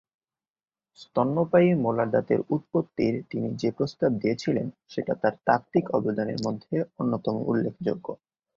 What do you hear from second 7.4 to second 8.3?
উল্লেখযোগ্য।